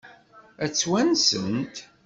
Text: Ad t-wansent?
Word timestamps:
Ad 0.63 0.71
t-wansent? 0.71 1.75